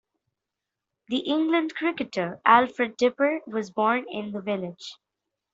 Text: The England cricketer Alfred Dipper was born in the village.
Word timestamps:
The 1.09 1.17
England 1.19 1.75
cricketer 1.75 2.41
Alfred 2.43 2.97
Dipper 2.97 3.41
was 3.45 3.69
born 3.69 4.05
in 4.09 4.31
the 4.31 4.41
village. 4.41 4.95